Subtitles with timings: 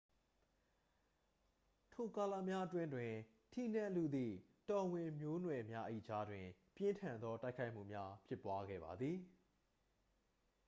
[1.93, 3.13] ထိုကာလများအတွင်းတွင်
[3.53, 4.35] ထီးနန်းလုသည့်
[4.69, 9.17] တော်ဝင်မျိုးနွယ်များ၏ကြားတွင် ပြင်းထန်သောတိုက်ခိုက်မှုများ ဖြစ်ပွားခဲ့ပါသည်